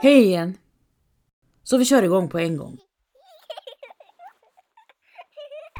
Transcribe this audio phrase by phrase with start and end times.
[0.00, 0.58] Hej igen!
[1.62, 2.78] Så vi kör igång på en gång.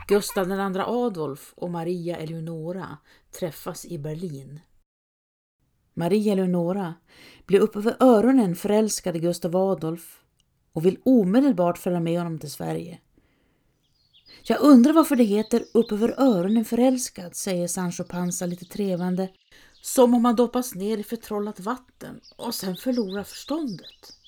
[0.08, 2.98] Gustav II Adolf och Maria Eleonora
[3.38, 4.60] träffas i Berlin.
[5.94, 6.94] Maria Eleonora
[7.46, 10.20] blir upp över öronen förälskad i Gustav Adolf
[10.72, 12.98] och vill omedelbart följa med honom till Sverige.
[14.42, 19.28] Jag undrar varför det heter upp över öronen förälskad, säger Sancho Panza lite trevande,
[19.80, 24.18] som om man doppas ner i förtrollat vatten och sen förlorar förståndet.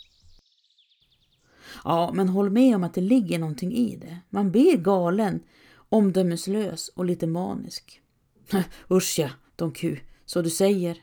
[1.84, 4.18] Ja, men håll med om att det ligger någonting i det.
[4.30, 5.42] Man blir galen,
[5.88, 8.02] omdömeslös och lite manisk.
[8.90, 11.02] Usch ja, Don Q, så du säger.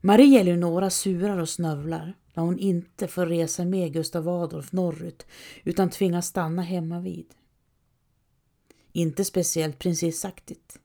[0.00, 5.26] Maria Eleonora surar och snövlar när hon inte får resa med Gustav Adolf norrut
[5.64, 7.26] utan tvingas stanna hemma vid.
[8.92, 10.78] Inte speciellt prinsessaktigt.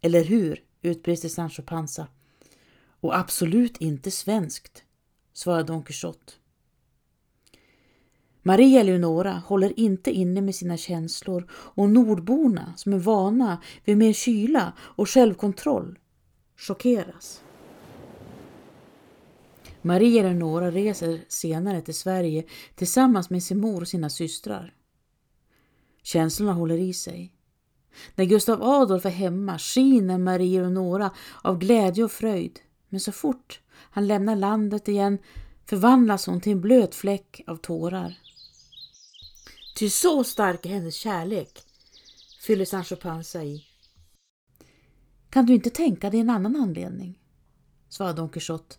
[0.00, 0.65] Eller hur?
[0.86, 2.08] Utbrister Sancho Panza.
[3.00, 4.84] Och absolut inte svenskt,
[5.32, 6.32] svarar Don Quixote.
[8.42, 14.12] Maria Eleonora håller inte inne med sina känslor och nordborna som är vana vid mer
[14.12, 15.98] kyla och självkontroll
[16.56, 17.42] chockeras.
[19.82, 24.74] Maria Eleonora reser senare till Sverige tillsammans med sin mor och sina systrar.
[26.02, 27.35] Känslorna håller i sig.
[28.14, 31.10] När Gustav Adolf är hemma skiner Maria Eleonora
[31.42, 32.60] av glädje och fröjd.
[32.88, 35.18] Men så fort han lämnar landet igen
[35.66, 38.14] förvandlas hon till en blöt fläck av tårar.
[39.78, 41.62] Ty så stark är hennes kärlek,
[42.46, 43.64] fyller Sancho Panza i.
[45.30, 47.18] Kan du inte tänka dig en annan anledning?
[47.88, 48.76] svarade Don Quixote.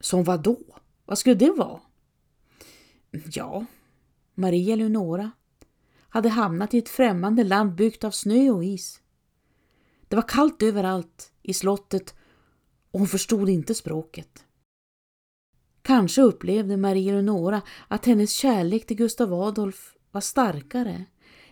[0.00, 0.58] Som vad då?
[1.04, 1.80] Vad skulle det vara?
[3.32, 3.64] Ja,
[4.34, 5.30] Maria Leonora
[6.12, 9.00] hade hamnat i ett främmande land byggt av snö och is.
[10.08, 12.14] Det var kallt överallt i slottet
[12.90, 14.44] och hon förstod inte språket.
[15.82, 21.04] Kanske upplevde Marie Eleonora att hennes kärlek till Gustav Adolf var starkare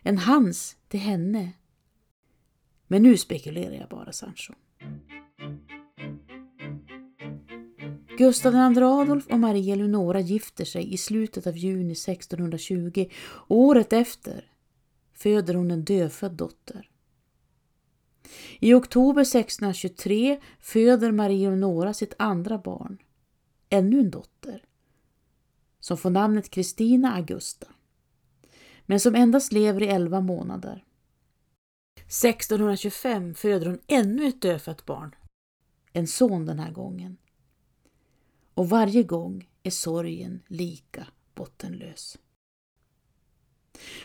[0.03, 1.53] än hans till henne.
[2.87, 4.53] Men nu spekulerar jag bara, Sancho.
[8.19, 13.93] Gustav II Adolf och Maria Eleonora gifter sig i slutet av juni 1620 och året
[13.93, 14.50] efter
[15.23, 16.91] föder hon en dödfödd dotter.
[18.59, 22.99] I oktober 1623 föder Marie Eleonora sitt andra barn,
[23.69, 24.65] ännu en dotter,
[25.81, 27.67] som får namnet Kristina Augusta,
[28.87, 30.85] men som endast lever i elva månader.
[31.97, 35.15] 1625 föder hon ännu ett dödfött barn,
[35.93, 37.17] en son den här gången
[38.55, 42.19] och varje gång är sorgen lika bottenlös.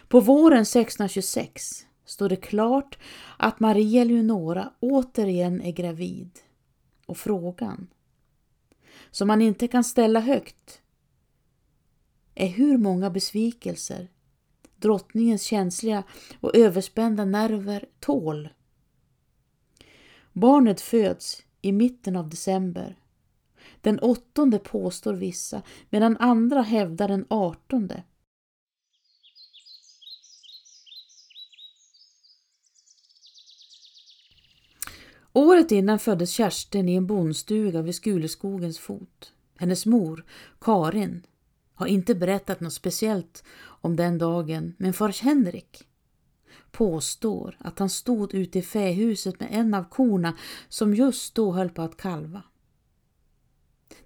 [0.08, 3.00] På våren 1626 står det klart
[3.38, 6.32] att Maria Leonora återigen är gravid
[7.06, 7.88] och frågan,
[9.12, 10.82] som man inte kan ställa högt,
[12.36, 14.08] är hur många besvikelser
[14.76, 16.04] drottningens känsliga
[16.40, 18.50] och överspända nerver tål.
[20.34, 22.96] Barnet föds i mitten av december
[23.82, 28.04] den åttonde påstår vissa, medan andra hävdar den artonde.
[35.38, 39.34] Året innan föddes Kerstin i en bondstuga vid Skuleskogens fot.
[39.58, 40.26] Hennes mor,
[40.62, 41.26] Karin,
[41.74, 45.88] har inte berättat något speciellt om den dagen, men far Henrik
[46.72, 50.38] påstår att han stod ute i fähuset med en av korna
[50.70, 52.44] som just då höll på att kalva.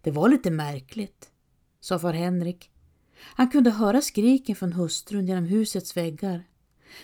[0.02, 1.30] Det var lite märkligt,
[1.80, 2.70] sa far Henrik.
[3.20, 6.44] Han kunde höra skriken från hustrun genom husets väggar.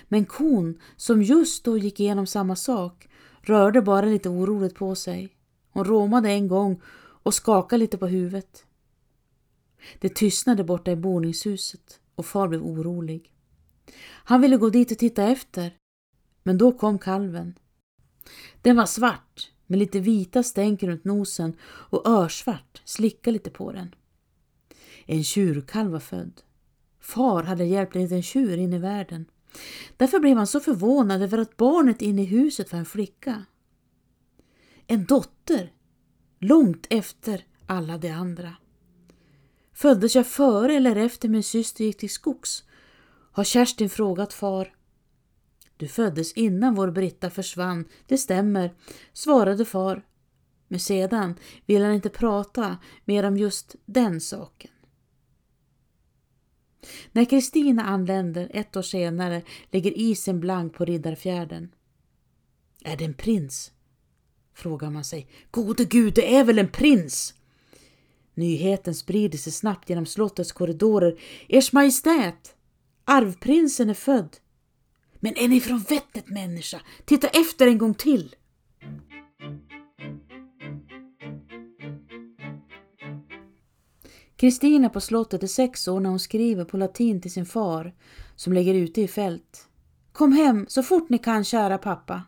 [0.07, 3.07] Men kon, som just då gick igenom samma sak,
[3.45, 5.35] rörde bara lite oroligt på sig.
[5.72, 6.81] Hon råmade en gång
[7.23, 8.66] och skakade lite på huvudet.
[10.00, 13.31] Det tystnade borta i boningshuset och far blev orolig.
[14.03, 15.78] Han ville gå dit och titta efter,
[16.44, 17.59] men då kom kalven.
[18.61, 23.95] Den var svart med lite vita stänk runt nosen och örsvart, slicka lite på den.
[25.06, 26.42] En tjurkalv var född.
[27.00, 29.25] Far hade hjälpt en liten tjur in i världen.
[29.98, 33.46] Därför blev han så förvånad över att barnet inne i huset var en flicka.
[34.88, 35.74] En dotter,
[36.40, 38.56] långt efter alla de andra.
[39.74, 42.63] Föddes jag före eller efter min syster gick till skogs?
[43.31, 44.75] Har Kerstin frågat far.
[45.78, 48.74] Du föddes innan vår Britta försvann, det stämmer,
[49.13, 50.06] svarade far.
[50.68, 51.36] Men sedan
[51.66, 54.72] ville han inte prata mer om just den saken.
[57.15, 59.41] När Kristina anländer ett år senare
[59.71, 61.71] ligger isen blank på Riddarfjärden.
[62.83, 63.71] Är det en prins?
[64.53, 65.27] frågar man sig.
[65.51, 67.33] Gode gud, det är väl en prins?
[68.33, 71.19] Nyheten sprider sig snabbt genom slottets korridorer.
[71.50, 72.56] Ers Majestät!
[73.06, 74.38] Arvprinsen är född!
[75.19, 76.81] Men är ni från vettet människa?
[77.06, 78.35] Titta efter en gång till!
[84.37, 87.93] Kristina på slottet är sex år när hon skriver på latin till sin far
[88.35, 89.67] som ligger ute i fält.
[90.11, 92.23] Kom hem så fort ni kan, kära pappa.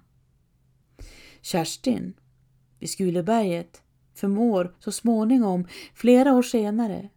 [1.41, 2.13] Kerstin,
[2.79, 3.81] vid Skuleberget,
[4.15, 7.09] förmår så småningom, flera år senare,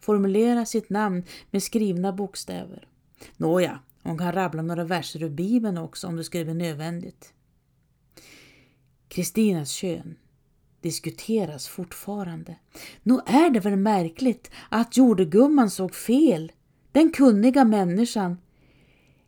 [0.00, 2.88] formulera sitt namn med skrivna bokstäver.
[3.36, 7.34] Nåja, hon kan rabbla några verser ur Bibeln också om det skulle bli nödvändigt.
[9.08, 10.16] Kristinas kön
[10.82, 12.56] diskuteras fortfarande.
[13.02, 16.52] Nog är det väl märkligt att jordegumman såg fel,
[16.92, 18.38] den kunniga människan,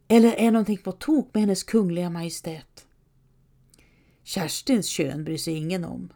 [0.08, 2.86] eller är någonting på tok med hennes kungliga majestät?
[4.24, 6.12] Kerstins kön bryr sig ingen om.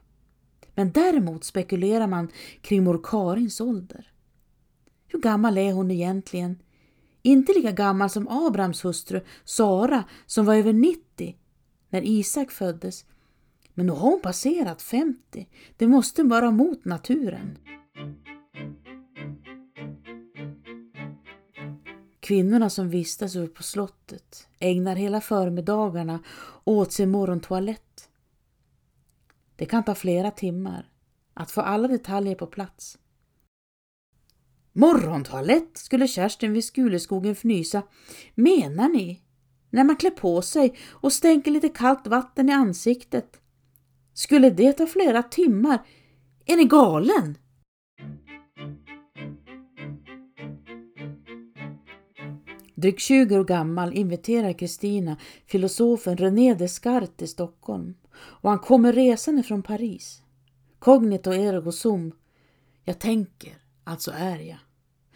[0.75, 2.29] Men däremot spekulerar man
[2.61, 4.13] kring mor Karins ålder.
[5.09, 6.63] Hur gammal är hon egentligen?
[7.23, 11.37] Inte lika gammal som Abrahams hustru Sara som var över 90
[11.91, 13.05] när Isak föddes.
[13.79, 15.49] Men nu har hon passerat 50.
[15.77, 17.59] Det måste vara mot naturen.
[22.21, 26.23] Kvinnorna som vistas uppe på slottet ägnar hela förmiddagarna
[26.65, 28.09] åt sin morgontoalett.
[29.57, 30.89] Det kan ta flera timmar
[31.35, 32.99] att få alla detaljer på plats.
[34.73, 37.83] Morgontoalett, skulle Kerstin vid Skuleskogen fnysa.
[38.35, 39.23] Menar ni?
[39.71, 43.41] När man klär på sig och stänker lite kallt vatten i ansiktet.
[44.17, 45.79] Skulle det ta flera timmar?
[46.47, 47.39] Är ni galen?
[52.75, 55.17] Drygt 20 år gammal inviterar Kristina
[55.47, 60.23] filosofen René Descartes till Stockholm och han kommer resande från Paris.
[60.79, 62.13] Cognito ergo sum.
[62.85, 63.55] Jag tänker,
[63.85, 64.59] alltså är jag.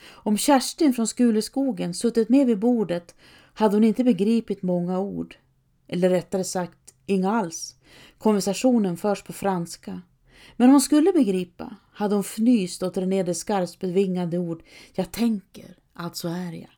[0.08, 3.14] Om Kerstin från Skuleskogen suttit med vid bordet
[3.54, 5.36] hade hon inte begripit många ord.
[5.88, 6.79] Eller rättare sagt,
[7.10, 7.76] inga alls.
[8.18, 10.02] Konversationen förs på franska.
[10.56, 14.62] Men om hon skulle begripa hade hon fnyst åt René Descartes bevingade ord.
[14.94, 16.70] Jag tänker, alltså är jag.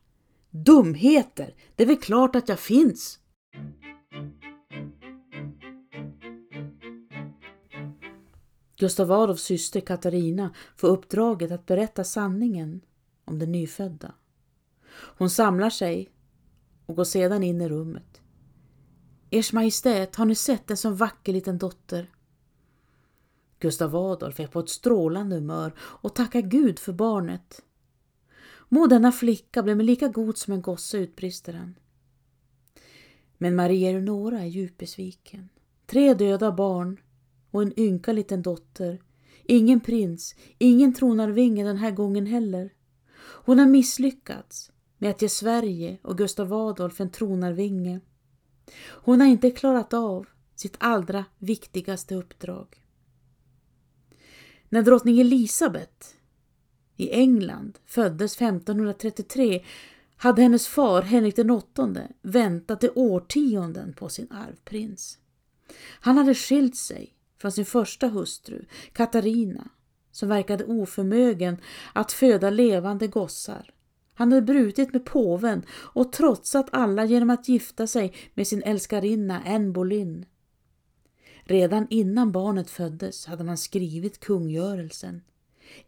[0.49, 1.55] Dumheter!
[1.75, 3.19] Det är väl klart att jag finns!
[8.77, 12.81] Gustav Adolfs syster Katarina får uppdraget att berätta sanningen
[13.25, 14.13] om den nyfödda.
[14.93, 16.09] Hon samlar sig
[16.85, 18.22] och går sedan in i rummet.
[19.33, 22.11] Ers Majestät, har ni sett en så vacker liten dotter?
[23.59, 27.61] Gustav Adolf är på ett strålande humör och tackar Gud för barnet.
[28.69, 31.75] Må denna flicka bli mig lika god som en gosse, utbrister han.
[33.37, 35.49] Men Maria Eleonora är djupt besviken.
[35.85, 36.99] Tre döda barn
[37.51, 39.01] och en ynka liten dotter.
[39.43, 42.73] Ingen prins, ingen tronarvinge den här gången heller.
[43.45, 48.01] Hon har misslyckats med att ge Sverige och Gustav Adolf en tronarvinge.
[48.89, 50.25] Hon har inte klarat av
[50.55, 52.83] sitt allra viktigaste uppdrag.
[54.69, 56.15] När drottning Elisabet
[56.97, 59.63] i England föddes 1533
[60.15, 65.17] hade hennes far Henrik den åttonde väntat i årtionden på sin arvprins.
[65.99, 69.69] Han hade skilt sig från sin första hustru, Katarina,
[70.11, 71.57] som verkade oförmögen
[71.93, 73.72] att föda levande gossar.
[74.13, 79.41] Han hade brutit med påven och trotsat alla genom att gifta sig med sin älskarinna
[79.45, 80.25] Anne Boleyn.
[81.43, 85.21] Redan innan barnet föddes hade man skrivit kungörelsen.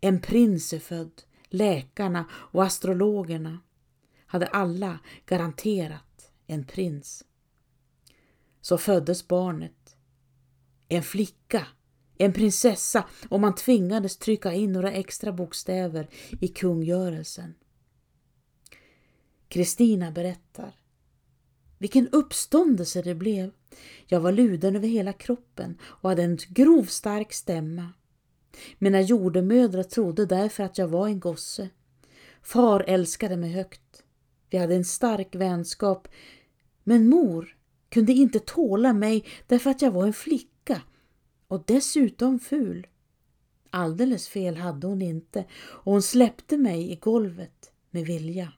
[0.01, 3.59] En prins är född, läkarna och astrologerna
[4.25, 7.25] hade alla garanterat en prins.
[8.61, 9.95] Så föddes barnet.
[10.87, 11.67] En flicka
[12.17, 16.09] en prinsessa och man tvingades trycka in några extra bokstäver
[16.41, 17.53] i kungörelsen.
[19.47, 20.75] Kristina berättar.
[21.77, 23.51] Vilken uppståndelse det blev.
[24.07, 27.93] Jag var luden över hela kroppen och hade en grov stark stämma.
[28.77, 31.69] Mina jordemödrar trodde därför att jag var en gosse.
[32.41, 34.03] Far älskade mig högt.
[34.49, 36.07] Vi hade en stark vänskap.
[36.83, 37.57] Men mor
[37.89, 40.81] kunde inte tåla mig därför att jag var en flicka
[41.47, 42.87] och dessutom ful.
[43.69, 48.53] Alldeles fel hade hon inte och hon släppte mig i golvet med vilja.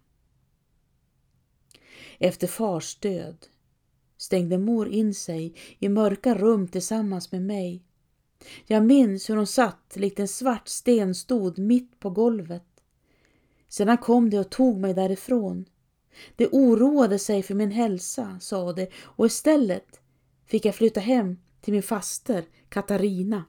[2.20, 3.46] Efter fars död
[4.18, 7.84] stängde mor in sig i mörka rum tillsammans med mig.
[8.66, 12.64] Jag minns hur hon satt likt en svart stenstod mitt på golvet.
[13.68, 15.66] Sedan kom de och tog mig därifrån.
[16.36, 20.00] De oroade sig för min hälsa, sa de, och istället
[20.46, 23.44] fick jag flytta hem till min faster Katarina.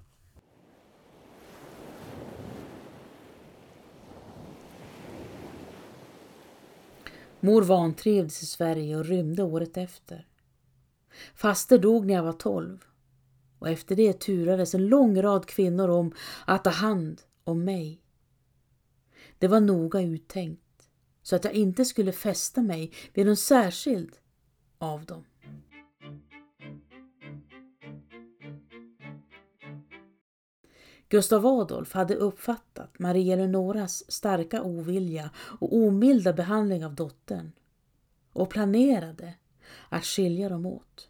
[7.40, 10.26] Mor vantrivdes i Sverige och rymde året efter.
[11.34, 12.84] Faster dog när jag var tolv
[13.58, 16.14] och efter det turades en lång rad kvinnor om
[16.46, 18.02] att ta hand om mig.
[19.38, 20.88] Det var noga uttänkt
[21.22, 24.16] så att jag inte skulle fästa mig vid någon särskild
[24.78, 25.24] av dem.
[31.08, 37.52] Gustav Adolf hade uppfattat Maria Eleonoras starka ovilja och omilda behandling av dottern
[38.32, 39.34] och planerade
[39.88, 41.08] att skilja dem åt.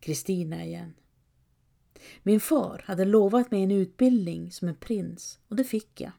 [0.00, 0.94] Kristina igen.
[2.22, 6.12] Min far hade lovat mig en utbildning som en prins och det fick jag.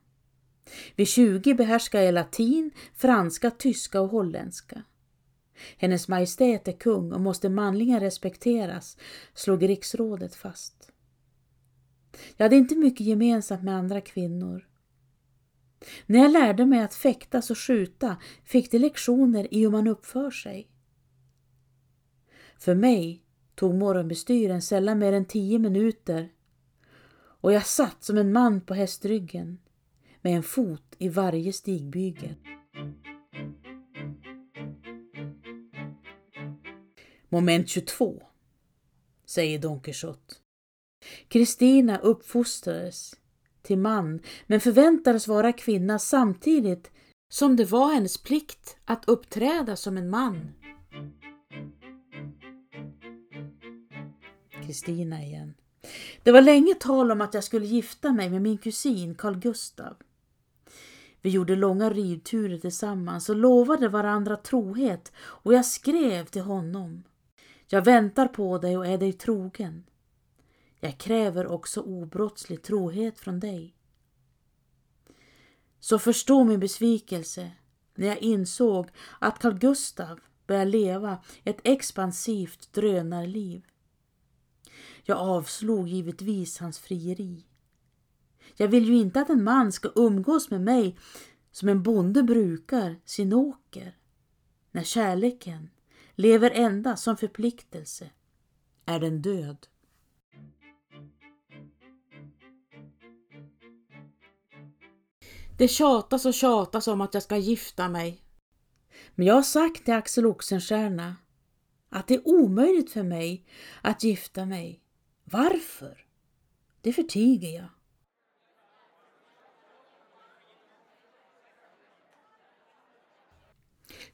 [0.96, 4.84] Vid 20 behärskade jag latin, franska, tyska och holländska.
[5.78, 8.98] Hennes Majestät är kung och måste manligen respekteras,
[9.34, 10.91] slog riksrådet fast.
[12.38, 14.68] Jag hade inte mycket gemensamt med andra kvinnor.
[16.06, 20.32] När jag lärde mig att fäktas och skjuta fick de lektioner i hur man uppför
[20.32, 20.68] sig.
[22.58, 23.24] För mig
[23.56, 26.30] tog morgonbestyren sällan mer än tio minuter
[27.42, 29.58] och jag satt som en man på hästryggen
[30.22, 32.36] med en fot i varje stigbygel.
[37.30, 38.24] Moment 22
[39.26, 40.36] säger Don Quixote.
[41.28, 43.16] Kristina uppfostrades
[43.62, 46.92] till man men förväntades vara kvinna samtidigt
[47.30, 50.52] som det var hennes plikt att uppträda som en man.
[54.66, 55.54] Kristina igen.
[56.24, 59.96] Det var länge tal om att jag skulle gifta mig med min kusin Carl Gustav.
[61.22, 67.04] Vi gjorde långa ridturer tillsammans och lovade varandra trohet och jag skrev till honom.
[67.68, 69.84] Jag väntar på dig och är dig trogen.
[70.84, 73.76] Jag kräver också obrottslig trohet från dig.
[75.80, 77.52] Så förstå min besvikelse
[77.96, 83.66] när jag insåg att Carl Gustav började leva ett expansivt drönarliv.
[85.04, 87.46] Jag avslog givetvis hans frieri.
[88.56, 90.98] Jag vill ju inte att en man ska umgås med mig
[91.52, 93.98] som en bonde brukar sin åker.
[94.72, 95.70] När kärleken
[96.16, 98.10] lever endast som förpliktelse
[98.86, 99.68] är den död.
[105.62, 108.22] Det tjatas och tjatas om att jag ska gifta mig.
[109.16, 111.16] Men jag har sagt till Axel Oxenstierna
[111.90, 113.46] att det är omöjligt för mig
[113.82, 114.84] att gifta mig.
[115.24, 116.06] Varför?
[116.82, 117.70] Det förtiger jag.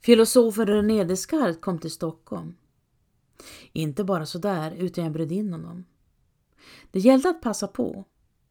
[0.02, 2.56] Filosofen René Descartes kom till Stockholm.
[3.74, 5.86] Inte bara sådär, utan jag bjöd in honom.
[6.92, 8.06] Det gällde att passa på,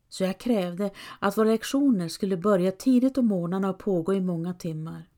[0.08, 4.54] så jag krävde att våra lektioner skulle börja tidigt om morgnarna och pågå i många
[4.54, 5.08] timmar.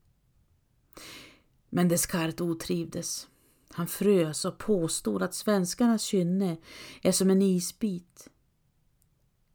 [1.68, 3.28] Men Descartes otrivdes.
[3.70, 6.56] Han frös och påstod att svenskarnas kynne
[7.02, 8.28] är som en isbit.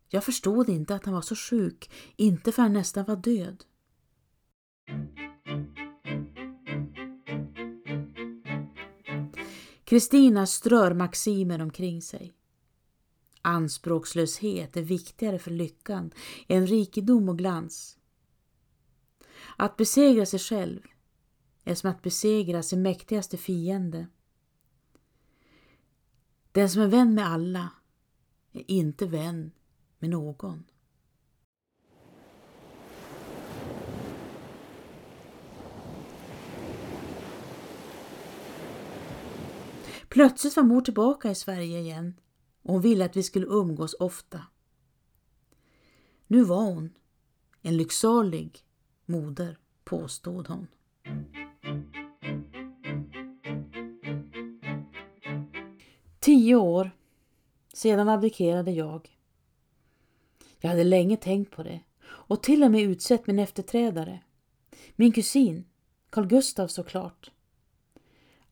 [0.09, 3.63] Jag förstod inte att han var så sjuk, inte för han nästan var död.
[9.83, 12.33] Kristina strör maximer omkring sig.
[13.45, 16.11] Anspråkslöshet är viktigare för lyckan
[16.47, 17.97] än rikedom och glans.
[19.57, 20.81] Att besegra sig själv
[21.63, 24.07] är som att besegra sin mäktigaste fiende.
[26.51, 27.69] Den som är vän med alla
[28.51, 29.51] är inte vän
[29.99, 30.63] med någon.
[40.09, 42.13] Plötsligt var mor tillbaka i Sverige igen
[42.63, 44.41] och hon ville att vi skulle umgås ofta.
[46.27, 46.93] Nu var hon
[47.61, 48.59] en lycksalig
[49.05, 50.67] moder, påstod hon.
[56.19, 56.91] Tio år
[57.73, 59.17] sedan abdikerade jag.
[60.59, 64.19] Jag hade länge tänkt på det och till och med utsett min efterträdare.
[64.95, 65.65] Min kusin,
[66.09, 67.31] Carl Gustav såklart.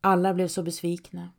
[0.01, 1.29] Alla blev så besvikna.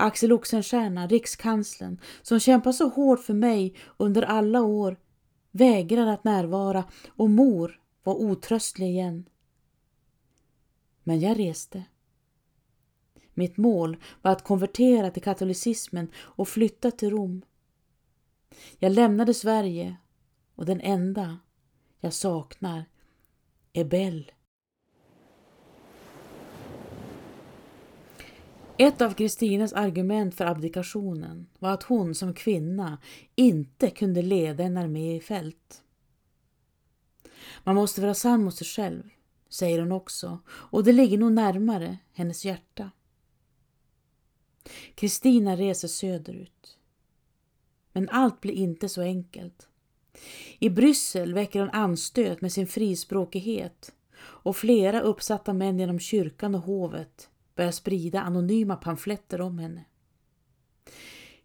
[0.00, 4.96] Axel Oxenstierna, rikskanslern, som kämpat så hårt för mig under alla år,
[5.50, 9.28] vägrade att närvara och mor var otröstlig igen.
[11.02, 11.84] Men jag reste.
[13.34, 17.42] Mitt mål var att konvertera till katolicismen och flytta till Rom.
[18.78, 19.96] Jag lämnade Sverige
[20.54, 21.38] och den enda
[22.00, 22.84] jag saknar
[23.72, 24.32] är Bell.
[28.80, 32.98] Ett av Kristinas argument för abdikationen var att hon som kvinna
[33.34, 35.82] inte kunde leda en armé i fält.
[37.64, 39.02] Man måste vara sann mot sig själv,
[39.48, 42.90] säger hon också, och det ligger nog närmare hennes hjärta.
[44.94, 46.78] Kristina reser söderut.
[47.92, 49.68] Men allt blir inte så enkelt.
[50.58, 56.62] I Bryssel väcker hon anstöt med sin frispråkighet och flera uppsatta män genom kyrkan och
[56.62, 59.84] hovet börjar sprida anonyma pamfletter om henne.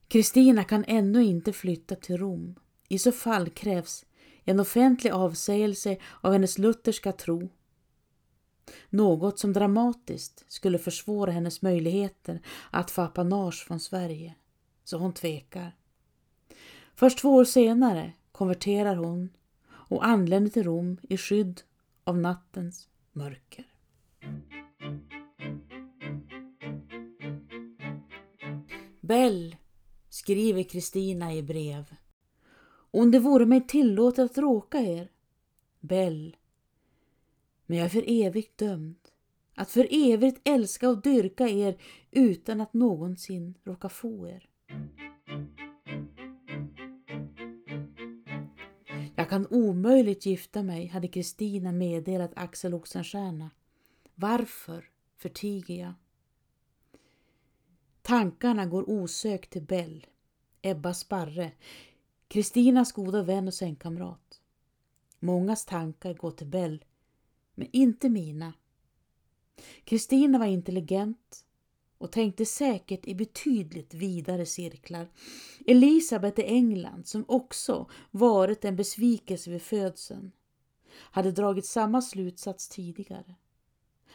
[0.07, 2.55] Kristina kan ännu inte flytta till Rom.
[2.89, 4.05] I så fall krävs
[4.43, 7.49] en offentlig avsägelse av hennes lutherska tro.
[8.89, 14.35] Något som dramatiskt skulle försvåra hennes möjligheter att få apanage från Sverige.
[14.83, 15.75] Så hon tvekar.
[16.95, 19.29] Först två år senare konverterar hon
[19.67, 21.61] och anländer till Rom i skydd
[22.03, 23.74] av nattens mörker.
[29.07, 29.55] Bell,
[30.09, 31.95] skriver Kristina i brev.
[32.91, 35.11] Om det vore mig tillåtet att råka er,
[35.79, 36.35] Bell,
[37.65, 38.95] men jag är för evigt dömd
[39.55, 41.77] att för evigt älska och dyrka er
[42.11, 44.49] utan att någonsin råka få er.
[49.15, 53.51] Jag kan omöjligt gifta mig, hade Kristina meddelat Axel Oxenstierna.
[54.15, 55.93] Varför förtiger jag?
[58.05, 60.05] Tankarna går osökt till Bell,
[60.61, 61.51] Ebba Sparre,
[62.27, 64.41] Kristinas goda vän och sängkamrat.
[65.19, 66.85] Mångas tankar går till Bell,
[67.55, 68.53] men inte mina.
[69.83, 71.45] Kristina var intelligent
[71.97, 75.09] och tänkte säkert i betydligt vidare cirklar.
[75.67, 80.31] Elisabeth i England, som också varit en besvikelse vid födseln,
[80.91, 83.35] hade dragit samma slutsats tidigare.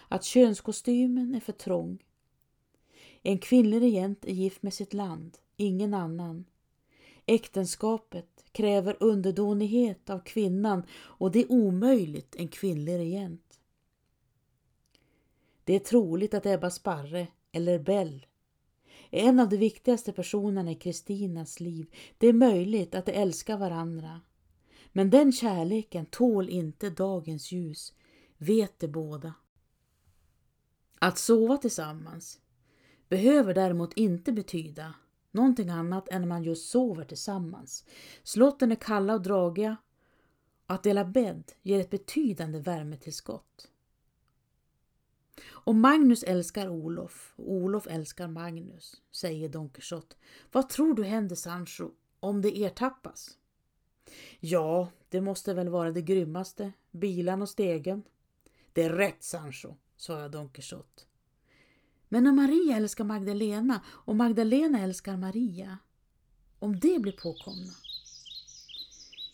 [0.09, 1.99] Att könskostymen är för trång.
[3.23, 6.45] En kvinnlig regent är gift med sitt land, ingen annan.
[7.27, 13.61] Äktenskapet kräver underdånighet av kvinnan och det är omöjligt en kvinnlig regent.
[15.65, 18.26] Det är troligt att Ebba Sparre, eller Bell,
[19.11, 21.95] är en av de viktigaste personerna i Kristinas liv.
[22.19, 24.21] Det är möjligt att de älskar varandra.
[24.93, 27.93] Men den kärleken tål inte dagens ljus,
[28.39, 29.35] vet de båda.
[30.99, 32.41] Att sova tillsammans
[33.11, 34.95] behöver däremot inte betyda
[35.31, 37.85] någonting annat än när man just sover tillsammans.
[38.23, 39.77] Slotten är kalla och dragiga
[40.67, 43.71] att dela bädd ger ett betydande värmetillskott.
[45.49, 50.17] Och Magnus älskar Olof och Olof älskar Magnus, säger Don Quixote.
[50.53, 53.39] Vad tror du händer Sancho om det ertappas?
[54.41, 58.03] Ja, det måste väl vara det grymmaste, bilan och stegen.
[58.73, 61.03] Det är rätt Sancho, svarar Don Quixote.
[62.13, 65.79] Men om Maria älskar Magdalena och Magdalena älskar Maria,
[66.59, 67.73] om det blir påkomna.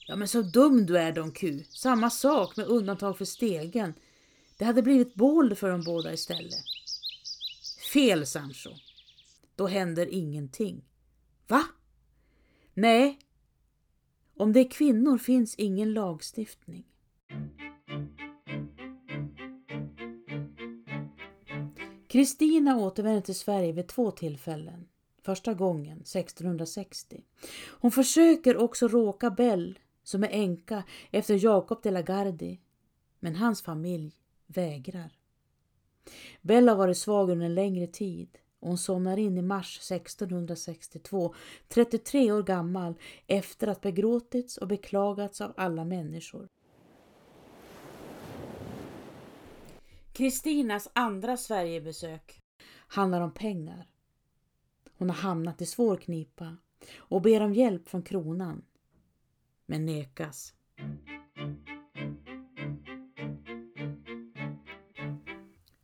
[0.08, 1.64] Ja men så dum du är Don Q.
[1.68, 3.94] Samma sak med undantag för stegen.
[4.58, 6.64] Det hade blivit bål för de båda istället.
[7.92, 8.70] Fel Sancho.
[9.54, 10.84] Då händer ingenting.
[11.48, 11.62] Va?
[12.74, 13.18] Nej.
[14.36, 16.84] Om det är kvinnor finns ingen lagstiftning.
[22.16, 24.88] Kristina återvände till Sverige vid två tillfällen.
[25.22, 27.24] Första gången 1660.
[27.80, 32.58] Hon försöker också råka Bell som är änka efter Jacob de la Gardie,
[33.20, 34.12] men hans familj
[34.46, 35.18] vägrar.
[36.42, 41.34] Bell har varit svag under en längre tid och hon somnar in i mars 1662,
[41.68, 42.94] 33 år gammal,
[43.26, 46.48] efter att begråtits och beklagats av alla människor.
[50.16, 53.88] Kristinas andra Sverigebesök handlar om pengar.
[54.98, 56.56] Hon har hamnat i svår knipa
[56.96, 58.64] och ber om hjälp från kronan,
[59.66, 60.54] men nekas.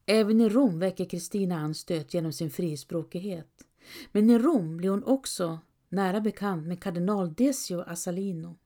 [0.07, 3.67] Även i Rom väcker Kristina anstöt genom sin frispråkighet.
[4.13, 8.59] Men i Rom blir hon också nära bekant med kardinal Decio Assalino.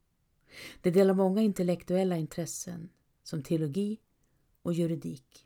[0.82, 2.88] De delar många intellektuella intressen
[3.22, 3.98] som teologi
[4.62, 5.45] och juridik.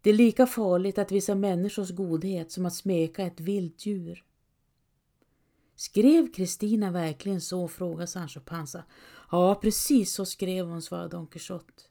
[0.00, 4.24] Det är lika farligt att visa människors godhet som att smeka ett vilt djur.
[5.76, 7.68] Skrev Kristina verkligen så?
[7.68, 8.84] frågade Sancho Panza.
[9.30, 11.82] Ja, precis så skrev hon, svarade Don Quixote.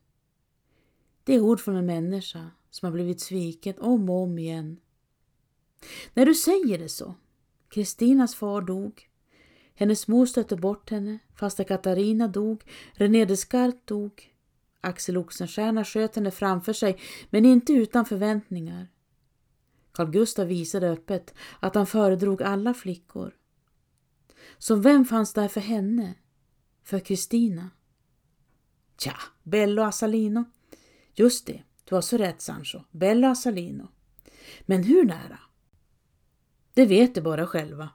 [1.23, 4.79] Det är ord från en människa som har blivit sviken om och om igen.
[6.13, 7.15] När du säger det så.
[7.69, 9.09] Kristinas far dog.
[9.75, 11.19] Hennes mor stötte bort henne.
[11.35, 12.63] Fasta Katarina dog.
[12.93, 14.32] René Descartes dog.
[14.83, 18.87] Axel Oxenstierna sköt henne framför sig, men inte utan förväntningar.
[19.91, 23.35] Carl Gustaf visade öppet att han föredrog alla flickor.
[24.57, 26.13] Så vem fanns där för henne?
[26.83, 27.69] För Kristina?
[28.97, 30.45] Tja, Bello Assalino.
[31.13, 33.87] Just det, du har så rätt Sancho, Bello Assalino.
[34.61, 35.39] Men hur nära?
[36.73, 37.89] Det vet de bara själva.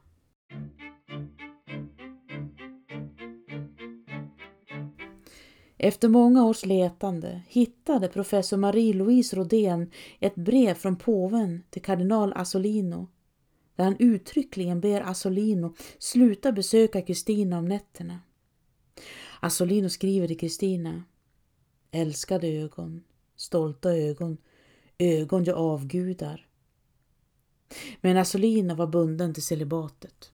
[5.78, 13.08] Efter många års letande hittade professor Marie-Louise Rodén ett brev från påven till kardinal Assolino
[13.76, 18.20] där han uttryckligen ber Assolino sluta besöka Kristina om nätterna.
[19.40, 21.04] Assolino skriver till Kristina
[21.90, 23.04] Älskade ögon,
[23.36, 24.36] stolta ögon,
[24.98, 26.46] ögon jag avgudar.
[28.00, 30.32] Men Assolino var bunden till celibatet.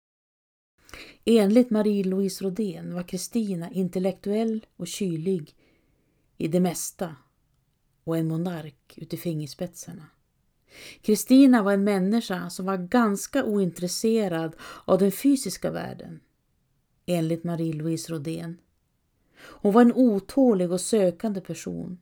[1.31, 5.55] Enligt Marie-Louise Rodén var Kristina intellektuell och kylig
[6.37, 7.17] i det mesta
[8.05, 10.07] och en monark ut i fingerspetsarna.
[11.03, 16.21] Kristina var en människa som var ganska ointresserad av den fysiska världen,
[17.07, 18.61] enligt Marie-Louise Rodén.
[19.38, 21.99] Hon var en otålig och sökande person,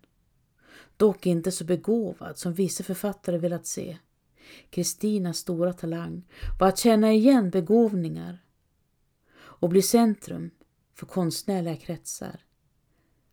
[0.97, 3.99] dock inte så begåvad som vissa författare velat se.
[4.71, 6.23] Kristinas stora talang
[6.61, 8.46] var att känna igen begåvningar
[9.61, 10.51] och blir centrum
[10.95, 12.45] för konstnärliga kretsar.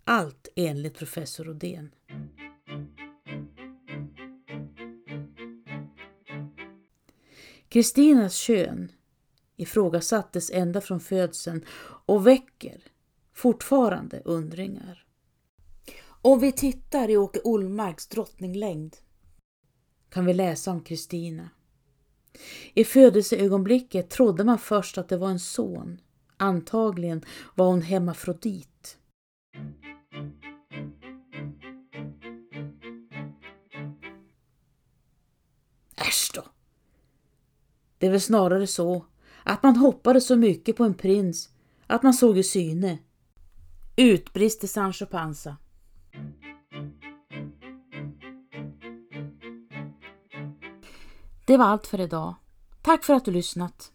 [0.04, 1.96] Allt enligt professor Rodén.
[7.70, 8.92] Kristinas kön
[9.56, 11.66] ifrågasattes ända från födseln
[12.06, 12.84] och väcker
[13.34, 15.06] fortfarande undringar.
[16.06, 18.96] Om vi tittar i Åke Olmarks drottninglängd
[20.10, 21.50] kan vi läsa om Kristina.
[22.74, 26.02] I födelseögonblicket trodde man först att det var en son.
[26.44, 27.26] Antagligen
[27.56, 28.98] var hon hemmafrodit.
[35.96, 36.44] Äsch då!
[37.98, 39.06] Det är väl snarare så
[39.44, 41.50] att man hoppades så mycket på en prins
[41.88, 42.98] att man såg i syne.
[43.96, 45.58] Utbrister Sancho Panza.
[51.46, 52.36] Det var allt för idag.
[52.82, 53.92] Tack för att du lyssnat.